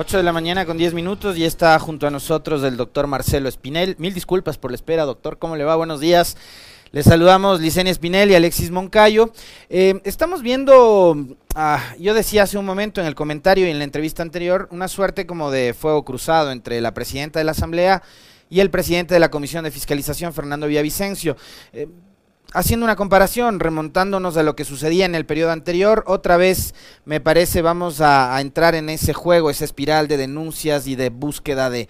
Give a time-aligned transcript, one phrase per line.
[0.00, 3.48] 8 de la mañana con 10 minutos y está junto a nosotros el doctor Marcelo
[3.48, 3.96] Espinel.
[3.98, 5.38] Mil disculpas por la espera, doctor.
[5.38, 5.74] ¿Cómo le va?
[5.74, 6.36] Buenos días.
[6.92, 9.32] Les saludamos Licenia Espinel y Alexis Moncayo.
[9.68, 11.16] Eh, estamos viendo,
[11.56, 14.86] ah, yo decía hace un momento en el comentario y en la entrevista anterior, una
[14.86, 18.00] suerte como de fuego cruzado entre la presidenta de la Asamblea
[18.48, 21.36] y el presidente de la Comisión de Fiscalización, Fernando Villavicencio.
[21.72, 21.88] Eh,
[22.54, 27.20] haciendo una comparación, remontándonos a lo que sucedía en el periodo anterior, otra vez me
[27.20, 31.88] parece vamos a, entrar en ese juego, esa espiral de denuncias y de búsqueda de,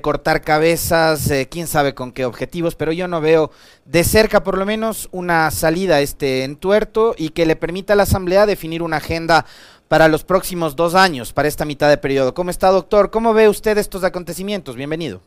[0.00, 3.50] cortar cabezas, eh, quién sabe con qué objetivos, pero yo no veo
[3.84, 7.96] de cerca por lo menos una salida a este entuerto y que le permita a
[7.96, 9.44] la Asamblea definir una agenda
[9.88, 12.34] para los próximos dos años, para esta mitad de periodo.
[12.34, 13.10] ¿Cómo está, doctor?
[13.10, 14.76] ¿Cómo ve usted estos acontecimientos?
[14.76, 15.20] Bienvenido.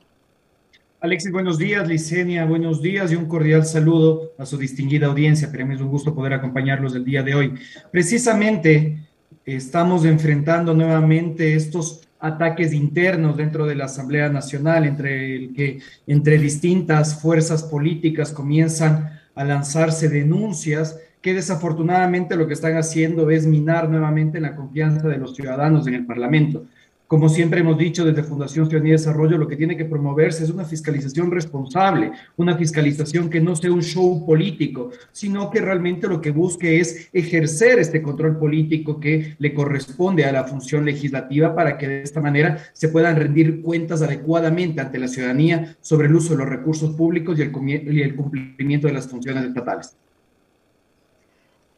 [1.03, 1.85] Alexis, buenos días.
[1.85, 5.51] Licenia, buenos días y un cordial saludo a su distinguida audiencia.
[5.51, 7.53] Para mí es un gusto poder acompañarlos el día de hoy.
[7.91, 9.05] Precisamente
[9.43, 16.37] estamos enfrentando nuevamente estos ataques internos dentro de la Asamblea Nacional, entre el que entre
[16.37, 23.89] distintas fuerzas políticas comienzan a lanzarse denuncias que desafortunadamente lo que están haciendo es minar
[23.89, 26.65] nuevamente la confianza de los ciudadanos en el Parlamento.
[27.13, 30.49] Como siempre hemos dicho desde Fundación Ciudadanía y Desarrollo, lo que tiene que promoverse es
[30.49, 36.19] una fiscalización responsable, una fiscalización que no sea un show político, sino que realmente lo
[36.19, 41.77] que busque es ejercer este control político que le corresponde a la función legislativa para
[41.77, 46.33] que de esta manera se puedan rendir cuentas adecuadamente ante la ciudadanía sobre el uso
[46.33, 49.95] de los recursos públicos y el, y el cumplimiento de las funciones estatales.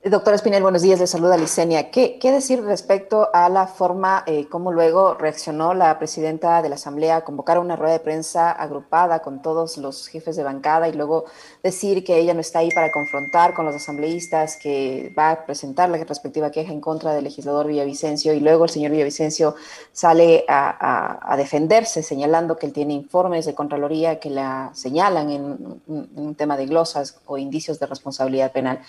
[0.08, 1.89] Doctor Espinel, buenos días, le saluda Licenia.
[1.89, 6.75] ¿Qué, ¿Qué, decir respecto a la forma, eh, cómo luego reaccionó la presidenta de la
[6.75, 10.94] Asamblea a convocar una rueda de prensa agrupada con todos los jefes de bancada y
[10.94, 11.25] luego
[11.64, 15.90] decir que ella no está ahí para confrontar con los asambleístas, que va a presentar
[15.90, 19.56] la respectiva queja en contra del legislador Villavicencio y luego el señor Villavicencio
[19.91, 25.81] sale a, a, defenderse señalando que él tiene informes de Contraloría que la señalan en,
[25.88, 28.81] en un tema de glosas o indicios de responsabilidad penal?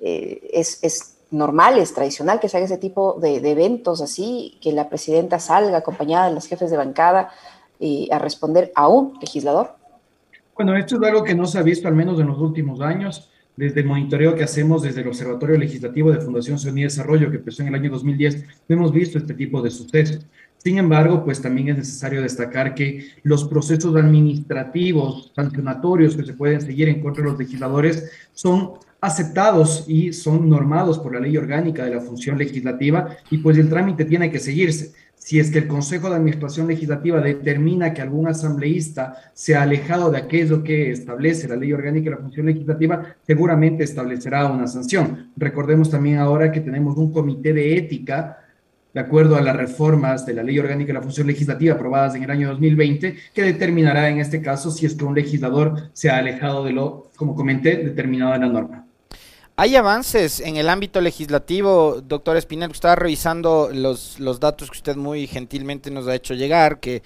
[0.00, 4.88] Eh, es, normal, es tradicional que se haga ese tipo de, eventos así, que la
[4.88, 7.30] presidenta salga acompañada de los jefes de bancada
[7.80, 9.74] y a responder a un legislador?
[10.54, 13.30] Bueno, esto es algo que no se ha visto al menos en los últimos años.
[13.56, 17.36] Desde el monitoreo que hacemos desde el Observatorio Legislativo de Fundación Ciudadanía y Desarrollo, que
[17.36, 20.26] empezó en el año 2010, hemos visto este tipo de sucesos.
[20.58, 26.60] Sin embargo, pues también es necesario destacar que los procesos administrativos, sancionatorios que se pueden
[26.62, 28.72] seguir en contra de los legisladores son
[29.04, 33.68] aceptados y son normados por la ley orgánica de la función legislativa y pues el
[33.68, 34.92] trámite tiene que seguirse.
[35.14, 40.10] Si es que el Consejo de Administración Legislativa determina que algún asambleísta se ha alejado
[40.10, 45.30] de aquello que establece la ley orgánica de la función legislativa, seguramente establecerá una sanción.
[45.36, 48.38] Recordemos también ahora que tenemos un comité de ética
[48.94, 52.22] de acuerdo a las reformas de la Ley Orgánica de la Función Legislativa aprobadas en
[52.22, 56.18] el año 2020, que determinará en este caso si es que un legislador se ha
[56.18, 58.86] alejado de lo, como comenté, determinado en la norma.
[59.56, 62.72] ¿Hay avances en el ámbito legislativo, doctor Espinel?
[62.72, 67.04] Estaba revisando los, los datos que usted muy gentilmente nos ha hecho llegar, que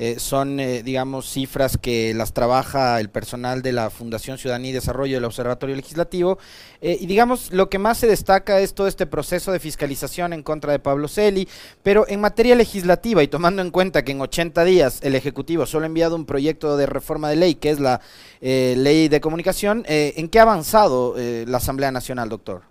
[0.00, 4.74] eh, son, eh, digamos, cifras que las trabaja el personal de la Fundación Ciudadanía y
[4.74, 6.38] Desarrollo del Observatorio Legislativo.
[6.80, 10.44] Eh, y digamos, lo que más se destaca es todo este proceso de fiscalización en
[10.44, 11.48] contra de Pablo Celi,
[11.82, 15.82] pero en materia legislativa y tomando en cuenta que en 80 días el Ejecutivo solo
[15.82, 18.00] ha enviado un proyecto de reforma de ley, que es la
[18.40, 22.67] ley de comunicación, ¿en qué ha avanzado la Asamblea Nacional, doctor?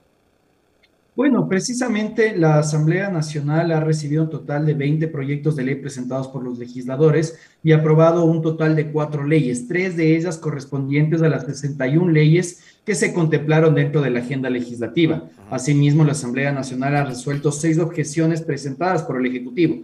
[1.18, 6.28] Bueno, precisamente la Asamblea Nacional ha recibido un total de 20 proyectos de ley presentados
[6.28, 11.28] por los legisladores y aprobado un total de cuatro leyes, tres de ellas correspondientes a
[11.28, 15.28] las 61 leyes que se contemplaron dentro de la agenda legislativa.
[15.50, 19.82] Asimismo, la Asamblea Nacional ha resuelto seis objeciones presentadas por el Ejecutivo.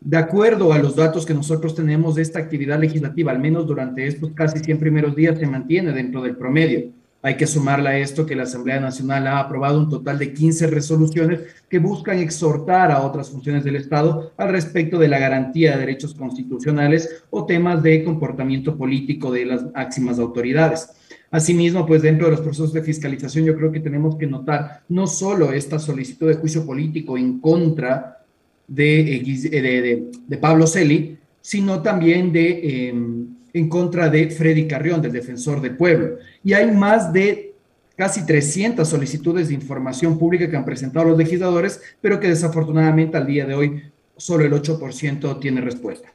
[0.00, 4.08] De acuerdo a los datos que nosotros tenemos de esta actividad legislativa, al menos durante
[4.08, 6.95] estos casi 100 primeros días, se mantiene dentro del promedio.
[7.22, 10.68] Hay que sumarle a esto que la Asamblea Nacional ha aprobado un total de 15
[10.68, 15.80] resoluciones que buscan exhortar a otras funciones del Estado al respecto de la garantía de
[15.80, 20.90] derechos constitucionales o temas de comportamiento político de las máximas autoridades.
[21.30, 25.06] Asimismo, pues dentro de los procesos de fiscalización yo creo que tenemos que notar no
[25.06, 28.24] solo esta solicitud de juicio político en contra
[28.68, 32.88] de, eh, de, Pablo Celi, sino también de...
[32.88, 36.18] Em, en contra de Freddy Carrión, del defensor del pueblo.
[36.44, 37.54] Y hay más de
[37.96, 43.26] casi 300 solicitudes de información pública que han presentado los legisladores, pero que desafortunadamente al
[43.26, 43.82] día de hoy
[44.18, 46.12] solo el 8% tiene respuesta.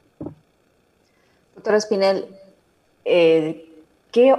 [1.56, 2.28] Doctora Espinel,
[3.06, 3.66] eh,
[4.12, 4.36] ¿qué,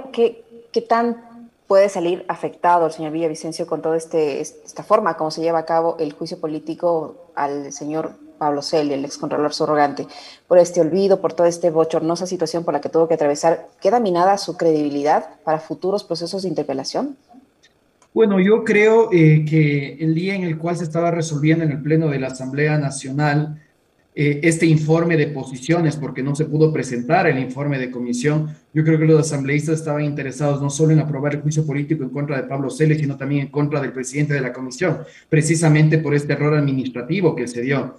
[0.71, 5.41] qué, tan puede salir afectado el señor Villavicencio con toda este, esta forma como se
[5.41, 8.13] lleva a cabo el juicio político al señor
[8.43, 10.05] Pablo Celia, el excontrolor subrogante,
[10.49, 14.01] por este olvido, por toda esta bochornosa situación por la que tuvo que atravesar, ¿queda
[14.01, 17.15] minada su credibilidad para futuros procesos de interpelación?
[18.13, 21.81] Bueno, yo creo eh, que el día en el cual se estaba resolviendo en el
[21.81, 23.61] Pleno de la Asamblea Nacional
[24.13, 28.83] eh, este informe de posiciones, porque no se pudo presentar el informe de comisión, yo
[28.83, 32.35] creo que los asambleístas estaban interesados no solo en aprobar el juicio político en contra
[32.35, 34.99] de Pablo Celes, sino también en contra del presidente de la comisión,
[35.29, 37.95] precisamente por este error administrativo que se dio.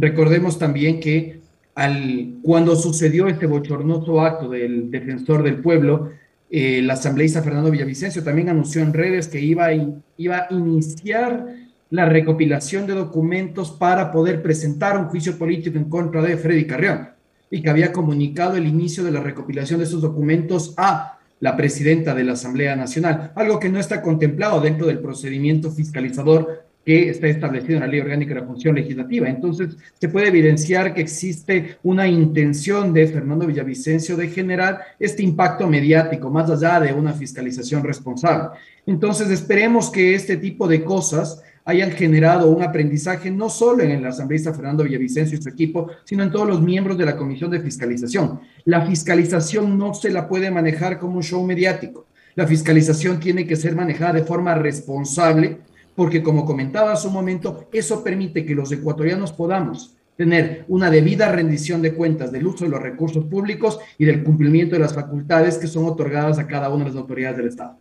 [0.00, 1.40] Recordemos también que
[1.74, 6.10] al, cuando sucedió este bochornoso acto del defensor del pueblo,
[6.50, 9.68] eh, el asambleísta Fernando Villavicencio también anunció en redes que iba
[10.16, 11.46] iba a iniciar
[11.90, 17.10] la recopilación de documentos para poder presentar un juicio político en contra de Freddy Carrión
[17.50, 22.14] y que había comunicado el inicio de la recopilación de esos documentos a la presidenta
[22.14, 27.26] de la Asamblea Nacional, algo que no está contemplado dentro del procedimiento fiscalizador que está
[27.26, 29.28] establecido en la Ley Orgánica de la Función Legislativa.
[29.28, 35.66] Entonces, se puede evidenciar que existe una intención de Fernando Villavicencio de generar este impacto
[35.66, 38.58] mediático, más allá de una fiscalización responsable.
[38.86, 44.06] Entonces, esperemos que este tipo de cosas hayan generado un aprendizaje no solo en el
[44.06, 47.60] asambleísta Fernando Villavicencio y su equipo, sino en todos los miembros de la Comisión de
[47.60, 48.40] Fiscalización.
[48.64, 52.06] La fiscalización no se la puede manejar como un show mediático.
[52.34, 55.58] La fiscalización tiene que ser manejada de forma responsable,
[55.98, 61.32] porque como comentaba hace un momento, eso permite que los ecuatorianos podamos tener una debida
[61.32, 65.58] rendición de cuentas del uso de los recursos públicos y del cumplimiento de las facultades
[65.58, 67.78] que son otorgadas a cada una de las autoridades del Estado.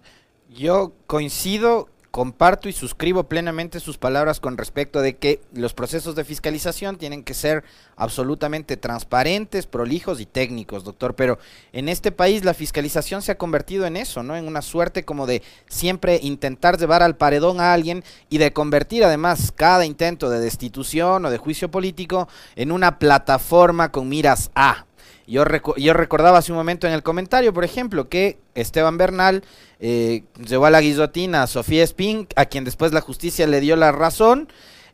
[0.50, 6.24] Yo coincido comparto y suscribo plenamente sus palabras con respecto de que los procesos de
[6.24, 7.64] fiscalización tienen que ser
[7.96, 11.14] absolutamente transparentes, prolijos y técnicos, doctor.
[11.14, 11.38] Pero
[11.74, 14.36] en este país la fiscalización se ha convertido en eso, ¿no?
[14.36, 19.04] En una suerte como de siempre intentar llevar al paredón a alguien y de convertir
[19.04, 24.87] además cada intento de destitución o de juicio político en una plataforma con miras a,
[25.28, 25.44] yo,
[25.76, 29.44] yo recordaba hace un momento en el comentario, por ejemplo, que Esteban Bernal
[29.80, 33.76] eh, llevó a la guillotina a Sofía Spink, a quien después la justicia le dio
[33.76, 34.48] la razón.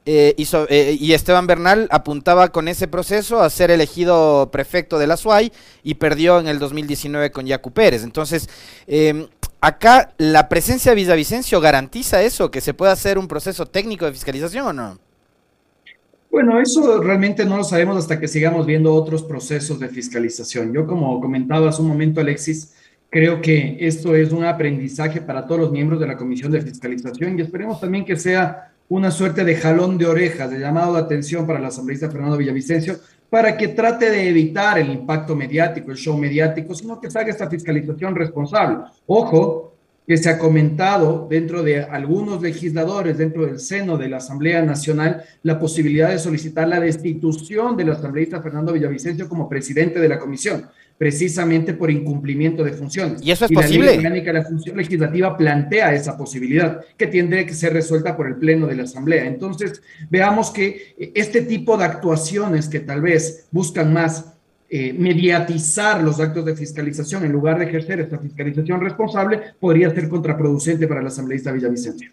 [0.05, 5.15] Eh, eh, y, Esteban Bernal apuntaba con ese proceso a ser elegido prefecto de la
[5.15, 8.03] SUAY y perdió en el 2019 con Yacu Pérez.
[8.03, 8.49] Entonces,
[8.87, 9.27] em,
[9.61, 14.11] acá la presencia de Villavicencio garantiza eso, que se pueda hacer un proceso técnico de
[14.11, 14.99] fiscalización o no?
[16.33, 20.73] Bueno, eso realmente no lo sabemos hasta que sigamos viendo otros procesos de fiscalización.
[20.73, 22.73] Yo, como comentaba hace un momento, Alexis,
[23.11, 27.37] creo que esto es un aprendizaje para todos los miembros de la Comisión de Fiscalización
[27.37, 31.45] y esperemos también que sea una suerte de jalón de orejas, de llamado de atención
[31.45, 32.95] para la asambleísta Fernando Villavicencio,
[33.29, 37.29] para que trate de evitar el impacto mediático, el show mediático, sino que se haga
[37.29, 38.79] esta fiscalización responsable.
[39.05, 39.72] Ojo,
[40.05, 45.23] que se ha comentado dentro de algunos legisladores, dentro del seno de la Asamblea Nacional,
[45.43, 50.65] la posibilidad de solicitar la destitución del asambleísta Fernando Villavicencio como presidente de la comisión,
[50.97, 53.21] precisamente por incumplimiento de funciones.
[53.23, 53.85] ¿Y eso es posible?
[53.85, 58.15] La ley orgánica de la función legislativa plantea esa posibilidad, que tendría que ser resuelta
[58.15, 59.25] por el Pleno de la Asamblea.
[59.25, 64.32] Entonces, veamos que este tipo de actuaciones que tal vez buscan más
[64.75, 70.09] eh, mediatizar los actos de fiscalización en lugar de ejercer esta fiscalización responsable podría ser
[70.09, 72.09] contraproducente para la asambleísta Villavicencio.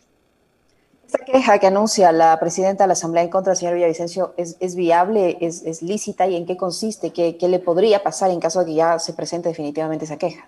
[1.06, 4.58] Esta queja que anuncia la presidenta de la Asamblea en contra del señor Villavicencio es,
[4.60, 8.40] es viable, es, es, lícita y en qué consiste, ¿Qué, qué le podría pasar en
[8.40, 10.46] caso de que ya se presente definitivamente esa queja.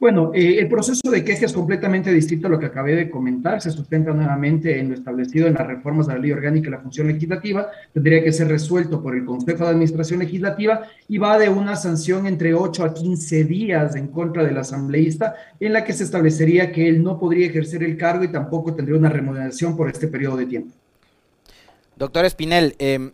[0.00, 3.60] Bueno, eh, el proceso de queja es completamente distinto a lo que acabé de comentar.
[3.60, 6.80] Se sustenta nuevamente en lo establecido en las reformas de la Ley Orgánica y la
[6.80, 7.70] Función Legislativa.
[7.92, 12.26] Tendría que ser resuelto por el Consejo de Administración Legislativa y va de una sanción
[12.26, 16.88] entre 8 a 15 días en contra del asambleísta, en la que se establecería que
[16.88, 20.46] él no podría ejercer el cargo y tampoco tendría una remuneración por este periodo de
[20.46, 20.74] tiempo.
[21.96, 23.10] Doctor Espinel, em,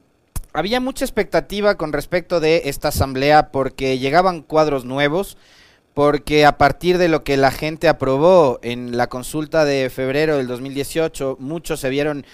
[0.53, 5.37] había mucha expectativa con respecto de esta asamblea porque llegaban cuadros nuevos
[5.97, 10.47] porque a partir de lo que la gente aprobó en la consulta de febrero del
[10.47, 12.27] 2018, muchos se vieron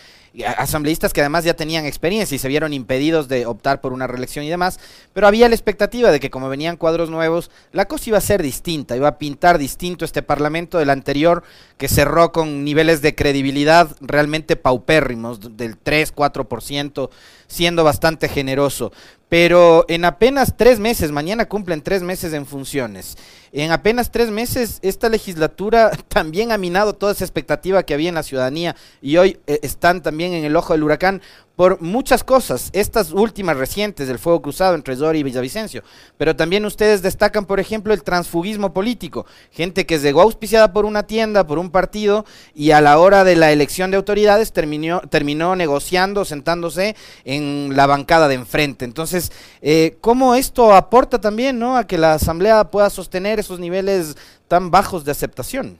[0.56, 4.44] asambleístas que además ya tenían experiencia y se vieron impedidos de optar por una reelección
[4.44, 4.80] y demás,
[5.12, 8.42] pero había la expectativa de que como venían cuadros nuevos, la cosa iba a ser
[8.42, 11.44] distinta, iba a pintar distinto este parlamento del anterior
[11.76, 17.10] que cerró con niveles de credibilidad realmente paupérrimos, del 3, 4%,
[17.46, 18.92] siendo bastante generoso.
[19.32, 23.16] Pero en apenas tres meses, mañana cumplen tres meses en funciones,
[23.50, 28.16] en apenas tres meses esta legislatura también ha minado toda esa expectativa que había en
[28.16, 31.22] la ciudadanía y hoy eh, están también en el ojo del huracán
[31.56, 35.82] por muchas cosas, estas últimas recientes del fuego cruzado entre Zori y Villavicencio,
[36.16, 41.02] pero también ustedes destacan, por ejemplo, el transfugismo político, gente que llegó auspiciada por una
[41.04, 45.54] tienda, por un partido, y a la hora de la elección de autoridades terminó, terminó
[45.56, 48.84] negociando, sentándose en la bancada de enfrente.
[48.84, 51.76] Entonces, eh, ¿cómo esto aporta también ¿no?
[51.76, 54.16] a que la Asamblea pueda sostener esos niveles
[54.48, 55.78] tan bajos de aceptación?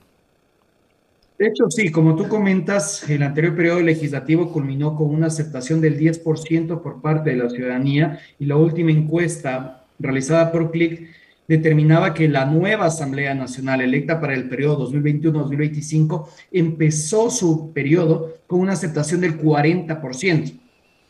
[1.43, 5.99] De hecho, sí, como tú comentas, el anterior periodo legislativo culminó con una aceptación del
[5.99, 11.09] 10% por parte de la ciudadanía y la última encuesta realizada por CLIC
[11.45, 18.61] determinaba que la nueva Asamblea Nacional electa para el periodo 2021-2025 empezó su periodo con
[18.61, 20.57] una aceptación del 40%.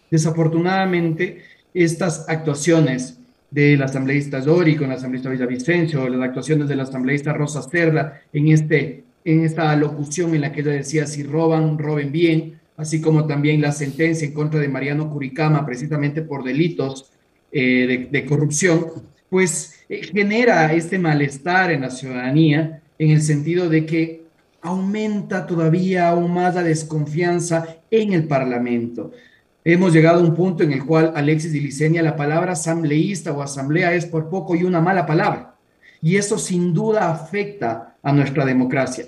[0.10, 1.44] Desafortunadamente,
[1.76, 3.20] estas actuaciones
[3.52, 9.04] del asambleísta Dori con el asambleísta Villavicencio, las actuaciones del asambleísta Rosa Cerda en este
[9.26, 13.62] en esta locución en la que ella decía, si roban, roben bien, así como también
[13.62, 17.12] la sentencia en contra de Mariano Curicama, precisamente por delitos
[17.52, 18.88] eh, de, corrupción,
[19.30, 24.24] pues eh, genera este malestar en la ciudadanía en el sentido de que
[24.62, 29.12] aumenta todavía aún más la desconfianza en el Parlamento.
[29.66, 33.94] Hemos llegado a un punto en el cual Alexis Licenia, la palabra asambleísta o asamblea
[33.94, 35.56] es por poco y una mala palabra.
[36.02, 39.06] Y eso sin duda afecta a nuestra democracia.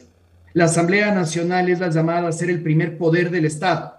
[0.55, 3.95] La Asamblea Nacional es la llamada a ser el primer poder del Estado,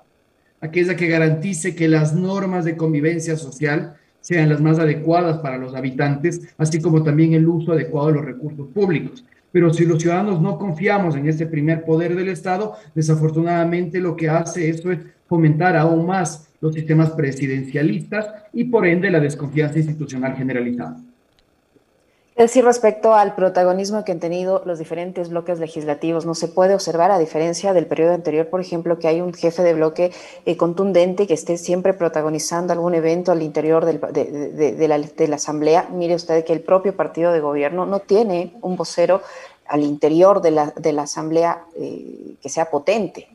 [0.59, 5.75] aquella que garantice que las normas de convivencia social sean las más adecuadas para los
[5.75, 9.23] habitantes, así como también el uso adecuado de los recursos públicos.
[9.53, 14.31] Pero si los ciudadanos no confiamos en ese primer poder del Estado, desafortunadamente lo que
[14.31, 20.35] hace eso es fomentar aún más los sistemas presidencialistas y por ende la desconfianza institucional
[20.35, 20.97] generalizada.
[22.37, 27.11] Decir, respecto al protagonismo que han tenido los diferentes bloques legislativos, no se puede observar,
[27.11, 30.13] a diferencia del periodo anterior, por ejemplo, que hay un jefe de bloque
[30.45, 35.89] eh, contundente que esté siempre protagonizando algún evento al interior de, la, Asamblea.
[35.91, 39.23] Mire usted que el propio partido de gobierno no tiene un vocero
[39.67, 43.29] al interior de la, Asamblea eh, que sea potente.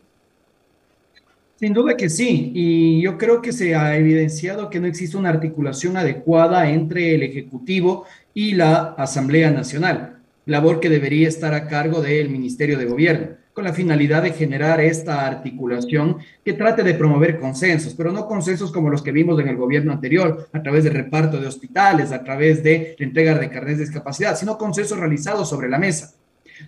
[1.62, 5.30] Sin duda que sí, y yo creo que se ha evidenciado que no existe una
[5.30, 12.02] articulación adecuada entre el Ejecutivo y la Asamblea Nacional, labor que debería estar a cargo
[12.02, 17.38] del Ministerio de Gobierno, con la finalidad de generar esta articulación que trate de promover
[17.38, 20.94] consensos, pero no consensos como los que vimos en el gobierno anterior, a través del
[20.94, 25.50] reparto de hospitales, a través de la entrega de carnes de discapacidad, sino consensos realizados
[25.50, 26.14] sobre la mesa.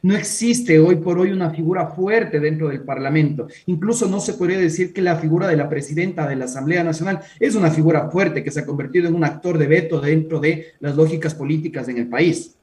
[0.01, 3.47] No existe hoy por hoy una figura fuerte dentro del Parlamento.
[3.67, 7.19] Incluso no se podría decir que la figura de la presidenta de la Asamblea Nacional
[7.39, 10.73] es una figura fuerte que se ha convertido en un actor de veto dentro de
[10.79, 12.55] las lógicas políticas en el país.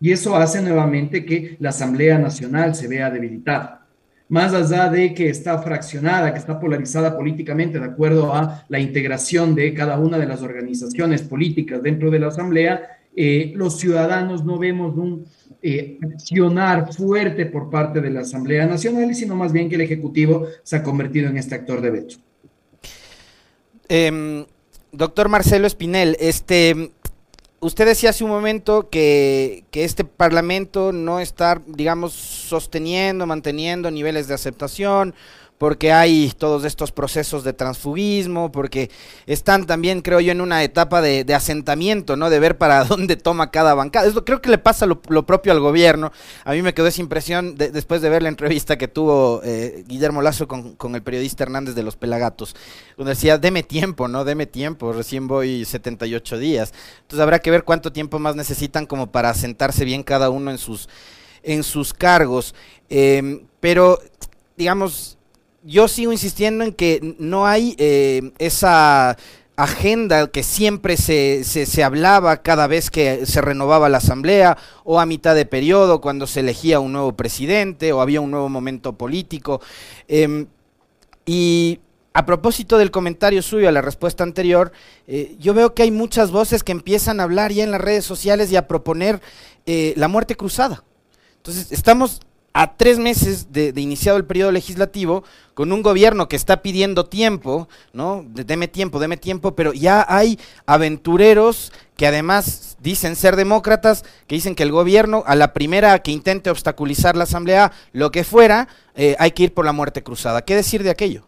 [0.00, 3.86] Y eso hace nuevamente que la Asamblea Nacional se vea debilitada.
[4.28, 9.54] Más allá de que está fraccionada, que está polarizada políticamente de acuerdo a la integración
[9.54, 14.58] de cada una de las organizaciones políticas dentro de la Asamblea, eh, los ciudadanos no
[14.58, 15.26] vemos un
[15.68, 20.46] eh, accionar fuerte por parte de la Asamblea Nacional, sino más bien que el Ejecutivo
[20.62, 22.16] se ha convertido en este actor de veto.
[23.88, 24.46] Em,
[24.92, 26.92] doctor Marcelo Espinel, este,
[27.58, 34.28] usted decía hace un momento que, que, este Parlamento no está, digamos, sosteniendo, manteniendo niveles
[34.28, 35.16] de aceptación
[35.58, 38.90] porque hay todos estos procesos de transfugismo, porque
[39.26, 42.28] están también, creo yo, en una etapa de, asentamiento, ¿no?
[42.28, 44.06] De ver para dónde toma cada bancada.
[44.06, 46.12] Eso creo que le pasa lo, propio al gobierno.
[46.44, 50.20] A mí me quedó esa impresión después de ver la entrevista que tuvo eh, Guillermo
[50.20, 52.54] Lazo con, el periodista Hernández de los Pelagatos,
[52.96, 54.24] donde decía, deme tiempo, ¿no?
[54.24, 56.74] Deme tiempo, recién voy 78 días.
[57.02, 60.58] Entonces habrá que ver cuánto tiempo más necesitan como para asentarse bien cada uno en
[60.58, 60.88] sus,
[61.42, 62.54] en sus cargos.
[62.88, 63.98] Em, pero,
[64.56, 65.15] digamos,
[65.66, 69.16] yo sigo insistiendo en que no hay eh, esa
[69.56, 75.06] agenda que siempre se, se, hablaba cada vez que se renovaba la asamblea o a
[75.06, 79.60] mitad de periodo cuando se elegía un nuevo presidente o había un nuevo momento político.
[80.08, 80.46] Em,
[81.24, 81.80] y
[82.12, 84.72] a propósito del comentario suyo a la respuesta anterior,
[85.06, 88.04] eh, yo veo que hay muchas voces que empiezan a hablar ya en las redes
[88.04, 89.20] sociales y a proponer
[89.64, 90.84] eh, la muerte cruzada.
[91.38, 92.20] Entonces, estamos
[92.56, 97.68] a tres meses de, iniciado el periodo legislativo, con un gobierno que está pidiendo tiempo,
[97.92, 98.24] ¿no?
[98.26, 104.54] Deme tiempo, deme tiempo, pero ya hay aventureros que además dicen ser demócratas, que dicen
[104.54, 109.16] que el gobierno, a la primera que intente obstaculizar la Asamblea, lo que fuera, eh,
[109.18, 110.40] hay que ir por la muerte cruzada.
[110.40, 111.26] ¿Qué decir de aquello?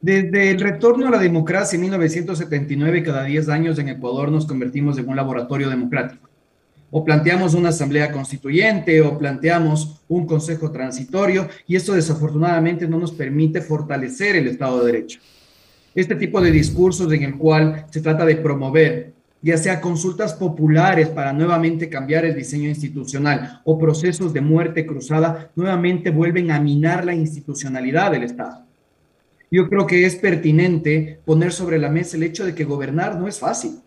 [0.00, 4.98] Desde el retorno a la democracia en 1979, cada 10 años en Ecuador nos convertimos
[4.98, 6.28] en un laboratorio democrático
[6.90, 13.12] o planteamos una asamblea constituyente o planteamos un consejo transitorio y esto desafortunadamente no nos
[13.12, 15.20] permite fortalecer el Estado de Derecho.
[15.94, 21.08] Este tipo de discursos en el cual se trata de promover ya sea consultas populares
[21.08, 27.04] para nuevamente cambiar el diseño institucional o procesos de muerte cruzada, nuevamente vuelven a minar
[27.04, 28.64] la institucionalidad del Estado.
[29.48, 33.28] Yo creo que es pertinente poner sobre la mesa el hecho de que gobernar no
[33.28, 33.78] es fácil.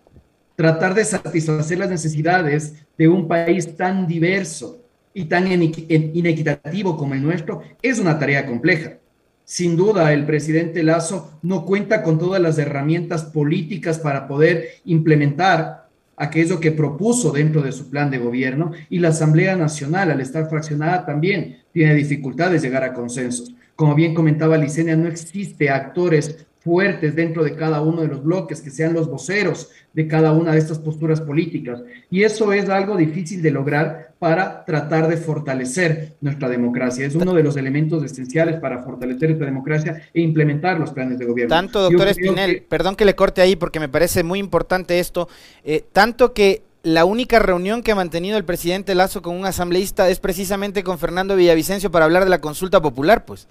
[0.60, 7.24] Tratar de satisfacer las necesidades de un país tan diverso y tan inequitativo como el
[7.24, 8.98] nuestro es una tarea compleja.
[9.46, 15.88] Sin duda, el presidente Lazo no cuenta con todas las herramientas políticas para poder implementar
[16.18, 20.50] aquello que propuso dentro de su plan de gobierno y la Asamblea Nacional, al estar
[20.50, 23.56] fraccionada, también tiene dificultades de llegar a consensos.
[23.78, 28.62] Como bien comentaba Licenia, no existe actores fuertes dentro de cada uno de los bloques,
[28.62, 31.82] que sean los voceros de cada una de estas posturas políticas.
[32.10, 37.06] Y eso es algo difícil de lograr para tratar de fortalecer nuestra democracia.
[37.06, 41.26] Es uno de los elementos esenciales para fortalecer esta democracia e implementar los planes de
[41.26, 41.56] gobierno.
[41.56, 45.30] Tanto, doctor Espinel, perdón que le corte ahí porque me parece muy importante esto,
[45.64, 50.10] eh, tanto que la única reunión que ha mantenido el presidente Lazo con un asambleísta
[50.10, 53.48] es precisamente con Fernando Villavicencio para hablar de la consulta popular, pues,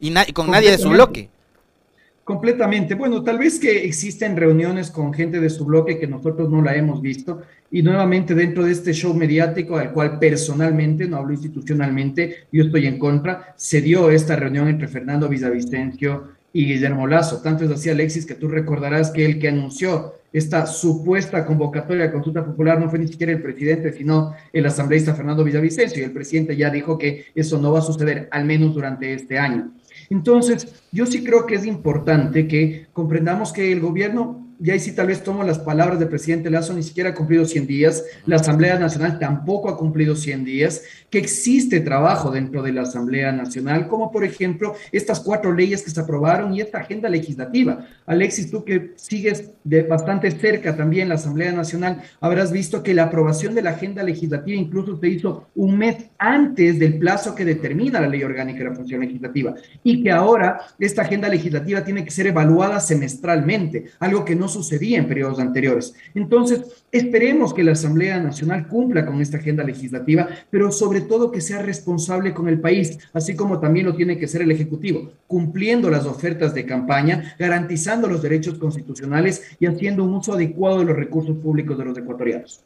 [0.00, 1.30] y con nadie de su bloque.
[2.26, 2.96] Completamente.
[2.96, 6.74] Bueno, tal vez que existen reuniones con gente de su bloque que nosotros no la
[6.74, 12.48] hemos visto y nuevamente dentro de este show mediático al cual personalmente, no hablo institucionalmente,
[12.50, 17.42] yo estoy en contra, se dio esta reunión entre Fernando Villavicencio y Guillermo Lazo.
[17.42, 22.10] Tanto es así, Alexis, que tú recordarás que el que anunció esta supuesta convocatoria a
[22.10, 26.12] consulta popular no fue ni siquiera el presidente, sino el asambleísta Fernando Villavicencio y el
[26.12, 29.70] presidente ya dijo que eso no va a suceder, al menos durante este año.
[30.10, 34.92] Entonces, yo sí creo que es importante que comprendamos que el gobierno y ahí sí
[34.92, 38.36] tal vez tomo las palabras del presidente Lazo, ni siquiera ha cumplido 100 días, la
[38.36, 43.88] Asamblea Nacional tampoco ha cumplido 100 días, que existe trabajo dentro de la Asamblea Nacional,
[43.88, 47.86] como por ejemplo estas cuatro leyes que se aprobaron y esta agenda legislativa.
[48.06, 53.04] Alexis, tú que sigues de bastante cerca también la Asamblea Nacional, habrás visto que la
[53.04, 58.00] aprobación de la agenda legislativa incluso se hizo un mes antes del plazo que determina
[58.00, 62.10] la ley orgánica de la función legislativa y que ahora esta agenda legislativa tiene que
[62.10, 65.94] ser evaluada semestralmente, algo que no sucedía en periodos anteriores.
[66.14, 71.40] Entonces, esperemos que la Asamblea Nacional cumpla con esta agenda legislativa, pero sobre todo que
[71.40, 75.90] sea responsable con el país, así como también lo tiene que ser el Ejecutivo, cumpliendo
[75.90, 80.96] las ofertas de campaña, garantizando los derechos constitucionales y haciendo un uso adecuado de los
[80.96, 82.62] recursos públicos de los ecuatorianos.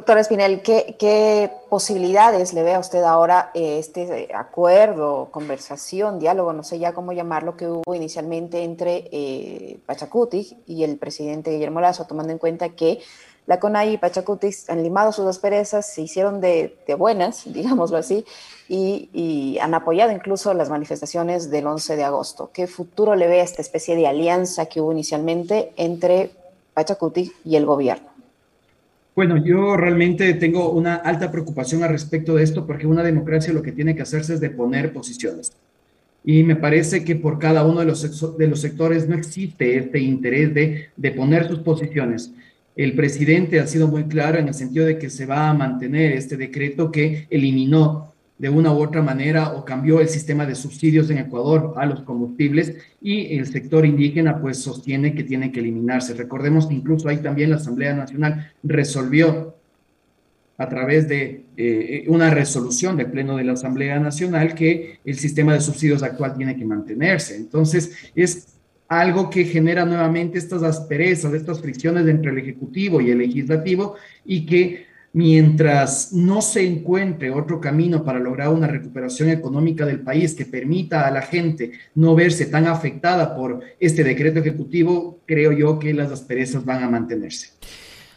[0.00, 6.64] Doctor Espinel, ¿qué, posibilidades le ve a usted ahora eh, este acuerdo, conversación, diálogo, no
[6.64, 12.06] sé ya cómo llamarlo, que hubo inicialmente entre eh, Pachacuti y el presidente Guillermo Lazo,
[12.06, 13.00] tomando en cuenta que
[13.44, 18.24] la CONAI y Pachacuti han limado sus asperezas, se hicieron de, buenas, digámoslo así,
[18.70, 22.48] y, y, han apoyado incluso las manifestaciones del 11 de agosto.
[22.54, 26.30] ¿Qué futuro le ve a esta especie de alianza que hubo inicialmente entre
[26.72, 28.09] Pachacuti y el gobierno?
[29.14, 33.62] Bueno, yo realmente tengo una alta preocupación al respecto de esto porque una democracia lo
[33.62, 35.52] que tiene que hacerse es de poner posiciones.
[36.24, 39.98] Y me parece que por cada uno de los, de los sectores no existe este
[39.98, 42.32] interés de, de poner sus posiciones.
[42.76, 46.12] El presidente ha sido muy claro en el sentido de que se va a mantener
[46.12, 48.09] este decreto que eliminó
[48.40, 52.00] de una u otra manera o cambió el sistema de subsidios en Ecuador a los
[52.00, 56.14] combustibles y el sector indígena pues sostiene que tiene que eliminarse.
[56.14, 59.56] Recordemos que incluso ahí también la Asamblea Nacional resolvió
[60.56, 65.52] a través de eh, una resolución del Pleno de la Asamblea Nacional que el sistema
[65.52, 67.36] de subsidios actual tiene que mantenerse.
[67.36, 68.56] Entonces es
[68.88, 74.46] algo que genera nuevamente estas asperezas, estas fricciones entre el Ejecutivo y el Legislativo y
[74.46, 80.46] que mientras no se encuentre otro camino para lograr una recuperación económica del país que
[80.46, 85.92] permita a la gente no verse tan afectada por este decreto ejecutivo, creo yo que
[85.94, 87.50] las asperezas van a mantenerse.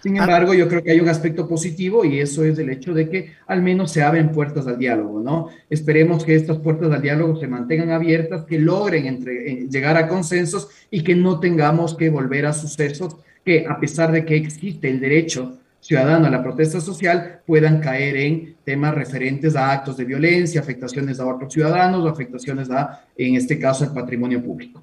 [0.03, 0.23] Sin ah.
[0.23, 3.31] embargo, yo creo que hay un aspecto positivo y eso es el hecho de que
[3.47, 5.47] al menos se abren puertas al diálogo, ¿no?
[5.69, 10.09] Esperemos que estas puertas al diálogo se mantengan abiertas, que logren entre, eh, llegar a
[10.09, 14.89] consensos y que no tengamos que volver a sucesos que a pesar de que existe
[14.89, 20.05] el derecho ciudadano a la protesta social puedan caer en temas referentes a actos de
[20.05, 24.81] violencia, afectaciones a otros ciudadanos o afectaciones a, en este caso, el patrimonio público.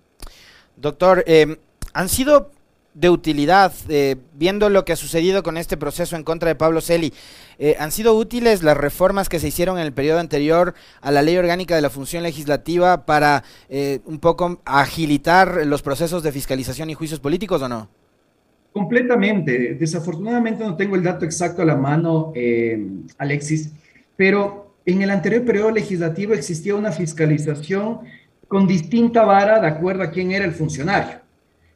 [0.76, 1.58] Doctor, eh,
[1.94, 2.50] han sido
[2.92, 6.82] de utilidad, eh, viendo lo que ha sucedido con este proceso en contra de Pablo
[6.82, 7.14] Celi,
[7.58, 11.22] eh, ¿han sido útiles las reformas que se hicieron en el periodo anterior a la
[11.22, 13.44] ley orgánica de la función legislativa para
[14.04, 17.99] un poco agilitar los procesos de fiscalización y juicios políticos o no?
[18.72, 19.74] Completamente.
[19.74, 22.80] Desafortunadamente no tengo el dato exacto a la mano, eh,
[23.18, 23.72] Alexis,
[24.16, 28.00] pero en el anterior periodo legislativo existía una fiscalización
[28.48, 31.20] con distinta vara de acuerdo a quién era el funcionario.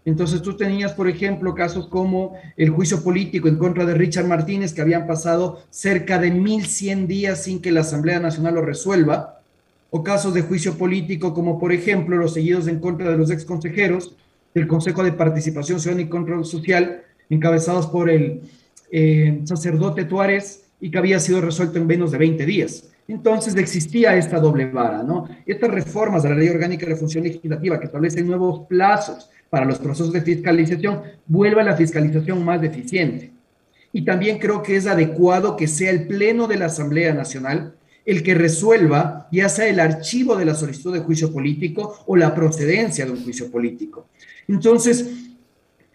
[0.05, 4.75] Entonces tú tenías, por ejemplo, casos como el juicio político en contra de Richard Martínez,
[4.75, 9.41] que habían pasado cerca de 1.100 días sin que la Asamblea Nacional lo resuelva,
[9.91, 13.45] o casos de juicio político como, por ejemplo, los seguidos en contra de los ex
[13.45, 14.17] consejeros
[14.55, 18.43] del Consejo de Participación y Control Social, encabezados por el
[18.91, 22.91] eh, sacerdote Tuárez, y que había sido resuelto en menos de 20 días.
[23.09, 25.29] Entonces existía esta doble vara, ¿no?
[25.47, 29.79] Estas reformas de la Ley Orgánica de Función Legislativa que establecen nuevos plazos para los
[29.79, 33.33] procesos de fiscalización, vuelve a la fiscalización más deficiente.
[33.93, 38.23] Y también creo que es adecuado que sea el Pleno de la Asamblea Nacional el
[38.23, 43.07] que resuelva ya sea el archivo de la solicitud de juicio político o la procedencia
[43.07, 44.09] de un juicio político.
[44.49, 45.11] Entonces,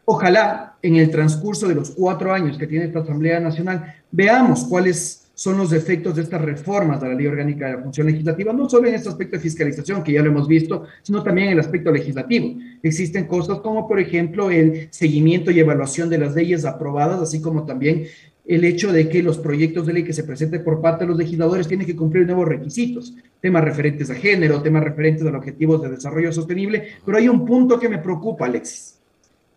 [0.06, 5.30] ojalá en el transcurso de los cuatro años que tiene esta Asamblea Nacional veamos cuáles
[5.40, 8.70] son los efectos de estas reformas de la Ley Orgánica de la Función Legislativa, no
[8.70, 11.62] solo en este aspecto de fiscalización, que ya lo hemos visto, sino también en el
[11.62, 12.60] aspecto legislativo.
[12.84, 17.66] Existen cosas como, por ejemplo, el seguimiento y evaluación de las leyes aprobadas, así como
[17.66, 18.04] también
[18.46, 21.18] el hecho de que los proyectos de ley que se presenten por parte de los
[21.18, 25.82] legisladores tienen que cumplir nuevos requisitos, temas referentes a género, temas referentes a los objetivos
[25.82, 29.00] de desarrollo sostenible, pero hay un punto que me preocupa, Alexis,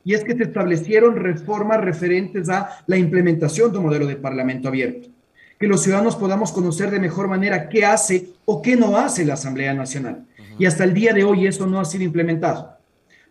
[0.04, 4.68] y es que se establecieron reformas referentes a la implementación de un modelo de parlamento
[4.68, 5.08] abierto
[5.62, 9.34] que los ciudadanos podamos conocer de mejor manera qué hace o qué no hace la
[9.34, 10.26] Asamblea Nacional.
[10.58, 12.71] Y hasta el día de hoy eso no ha sido implementado.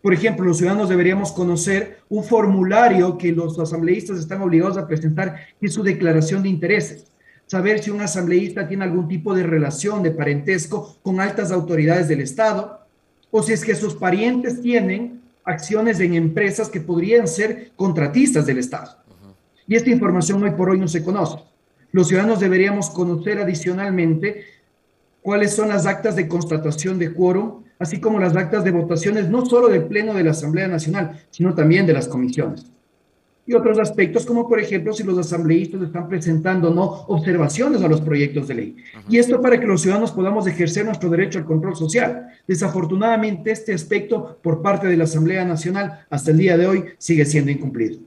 [0.02, 5.46] Por ejemplo, los ciudadanos deberíamos conocer un formulario que los asambleístas están obligados a presentar,
[5.60, 7.06] que es su declaración de intereses.
[7.46, 12.20] Saber si un asambleísta tiene algún tipo de relación, de parentesco con altas autoridades del
[12.20, 12.80] Estado,
[13.30, 18.58] o si es que sus parientes tienen acciones en empresas que podrían ser contratistas del
[18.58, 18.96] Estado.
[19.68, 21.38] Y esta información hoy por hoy no se conoce.
[21.92, 24.44] Los ciudadanos deberíamos conocer adicionalmente
[25.20, 29.44] cuáles son las actas de constatación de quórum, así como las actas de votaciones, no
[29.44, 32.70] solo del Pleno de la Asamblea Nacional, sino también de las comisiones.
[33.44, 38.00] Y otros aspectos, como por ejemplo si los asambleístas están presentando no observaciones a los
[38.00, 38.76] proyectos de ley.
[39.08, 42.28] Y esto para que los ciudadanos podamos ejercer nuestro derecho al control social.
[42.46, 47.24] Desafortunadamente, este aspecto por parte de la Asamblea Nacional hasta el día de hoy sigue
[47.24, 47.98] siendo incumplido.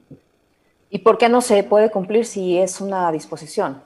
[0.89, 3.81] ¿Y por qué no se puede cumplir si es una disposición?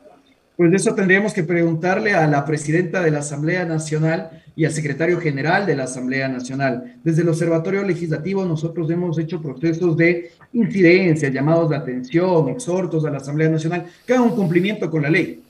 [0.59, 4.73] Pues de eso tendríamos que preguntarle a la presidenta de la Asamblea Nacional y al
[4.73, 6.97] secretario general de la Asamblea Nacional.
[7.01, 13.09] Desde el Observatorio Legislativo nosotros hemos hecho procesos de incidencia, llamados de atención, exhortos a
[13.09, 15.41] la Asamblea Nacional, que hagan un cumplimiento con la ley.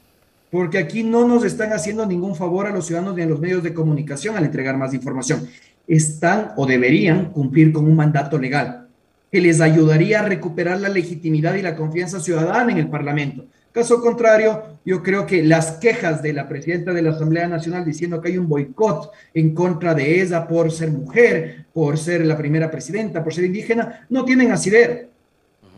[0.52, 3.64] Porque aquí no nos están haciendo ningún favor a los ciudadanos ni a los medios
[3.64, 5.48] de comunicación al entregar más información.
[5.88, 8.86] Están o deberían cumplir con un mandato legal
[9.32, 13.48] que les ayudaría a recuperar la legitimidad y la confianza ciudadana en el Parlamento.
[13.72, 18.20] Caso contrario, yo creo que las quejas de la presidenta de la Asamblea Nacional diciendo
[18.20, 22.72] que hay un boicot en contra de ella por ser mujer, por ser la primera
[22.72, 25.10] presidenta, por ser indígena, no tienen asidero.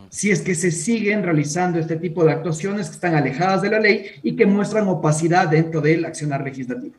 [0.08, 3.80] Si es que se siguen realizando este tipo de actuaciones que están alejadas de la
[3.80, 6.94] ley y que muestran opacidad dentro del accionar legislativo.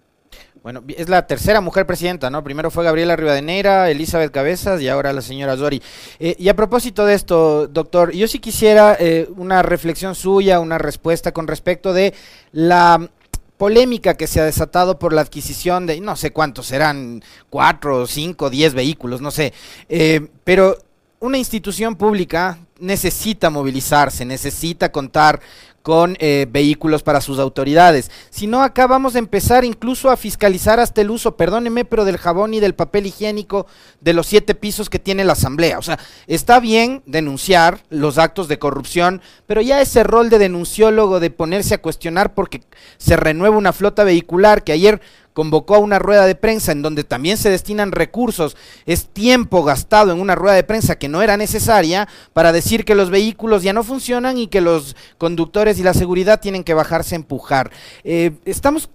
[0.63, 2.41] Bueno, es la tercera mujer presidenta, ¿no?
[2.41, 5.82] Primero fue Gabriela Rivadeneira, Elizabeth Cabezas y ahora la señora Zori.
[6.21, 10.78] Eh, y a propósito de esto, doctor, yo sí quisiera eh, una reflexión suya, una
[10.78, 12.13] respuesta con respecto de
[12.54, 13.10] la
[13.58, 18.49] polémica que se ha desatado por la adquisición de, no sé cuántos serán, cuatro, cinco,
[18.49, 19.52] diez vehículos, no sé,
[19.89, 20.78] eh, pero
[21.19, 25.41] una institución pública necesita movilizarse, necesita contar
[25.84, 28.10] con eh, vehículos para sus autoridades.
[28.30, 32.17] Si no, acá vamos a empezar incluso a fiscalizar hasta el uso, perdóneme, pero del
[32.17, 33.67] jabón y del papel higiénico
[34.00, 35.78] de los siete pisos que tiene la Asamblea.
[35.78, 41.19] O sea, está bien denunciar los actos de corrupción, pero ya ese rol de denunciólogo,
[41.19, 42.63] de ponerse a cuestionar porque
[42.98, 45.02] se renueva una flota vehicular, que ayer
[45.34, 50.12] convocó a una rueda de prensa en donde también se destinan recursos, es tiempo gastado
[50.12, 53.74] en una rueda de prensa que no era necesaria para decir que los vehículos ya
[53.74, 57.72] no funcionan y que los conductores y la seguridad tienen que bajarse a empujar.
[58.04, 58.89] Eh, estamos,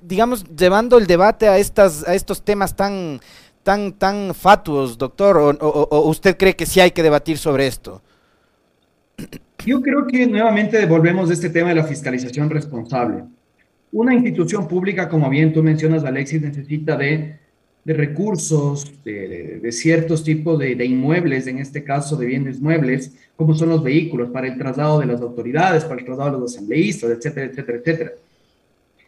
[0.00, 3.20] digamos, llevando el debate a, estas, a estos temas tan,
[3.62, 8.02] tan, tan fatuos, doctor, o usted cree que sí hay que debatir sobre esto?
[9.64, 13.24] Yo creo que nuevamente volvemos a este tema de la fiscalización responsable.
[13.92, 17.38] Una institución pública, como bien tú mencionas, Alexis, necesita de,
[17.84, 23.82] recursos, de, ciertos tipos de, inmuebles, en este caso de bienes muebles, como son los
[23.82, 27.78] vehículos, para el traslado de las autoridades, para el traslado de los asambleístas, etcétera, etcétera,
[27.78, 28.12] etcétera.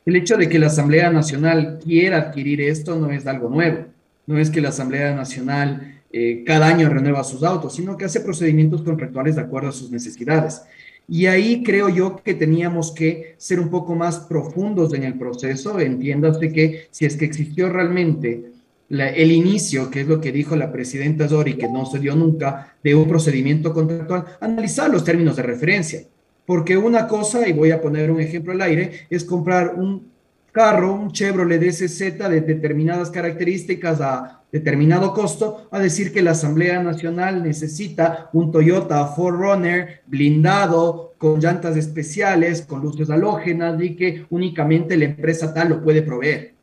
[0.04, 3.86] El hecho de que la Asamblea Nacional quiera adquirir esto no es algo nuevo.
[4.26, 8.20] No es que la Asamblea Nacional eh, cada año renueva sus autos, sino que hace
[8.20, 10.62] procedimientos contractuales de acuerdo a sus necesidades.
[11.08, 15.78] Y ahí creo yo que teníamos que ser un poco más profundos en el proceso.
[15.78, 18.52] Entiéndase que si es que existió realmente
[18.88, 22.76] el inicio, que es lo que dijo la presidenta Zori, que no se dio nunca,
[22.82, 26.02] de un procedimiento contractual, analizar los términos de referencia.
[26.46, 30.13] Porque una cosa, y voy a poner un ejemplo al aire, es comprar un
[30.54, 36.80] carro, un Chevrolet DSZ de determinadas características a determinado costo, a decir que la Asamblea
[36.80, 44.96] Nacional necesita un Toyota 4Runner blindado, con llantas especiales, con luces halógenas y que únicamente
[44.96, 46.54] la empresa tal lo puede proveer.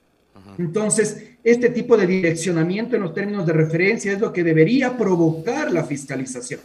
[0.57, 5.69] Entonces, este tipo de direccionamiento en los términos de referencia es lo que debería provocar
[5.69, 6.61] la fiscalización.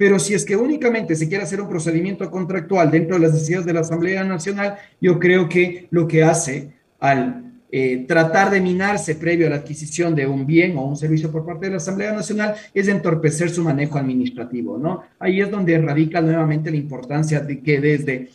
[0.00, 3.66] Pero si es que únicamente se quiere hacer un procedimiento contractual dentro de las necesidades
[3.66, 9.16] de la Asamblea Nacional, yo creo que lo que hace al eh, tratar de minarse
[9.16, 12.12] previo a la adquisición de un bien o un servicio por parte de la Asamblea
[12.12, 15.02] Nacional es entorpecer su manejo administrativo, ¿no?
[15.18, 18.30] Ahí es donde radica nuevamente la importancia de que desde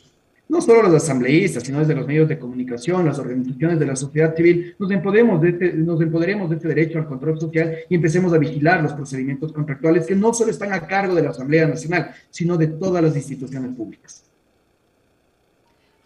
[0.55, 4.33] no solo los asambleístas, sino desde los medios de comunicación, las organizaciones de la sociedad
[4.33, 8.31] civil, nos empoderemos, de este, nos empoderemos de este derecho al control social y empecemos
[8.33, 12.11] a vigilar los procedimientos contractuales que no solo están a cargo de la Asamblea Nacional,
[12.29, 14.23] sino de todas las instituciones públicas.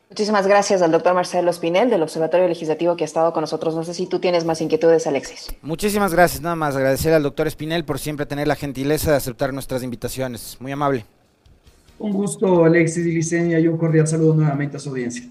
[0.09, 3.75] Muchísimas gracias al doctor Marcelo Spinel del Observatorio Legislativo que ha estado con nosotros.
[3.75, 5.49] No sé si tú tienes más inquietudes, Alexis.
[5.62, 6.41] Muchísimas gracias.
[6.41, 10.57] Nada más agradecer al doctor Spinel por siempre tener la gentileza de aceptar nuestras invitaciones.
[10.59, 11.05] Muy amable.
[11.99, 15.25] Un gusto, Alexis y Licenia, y un cordial saludo nuevamente a su audiencia.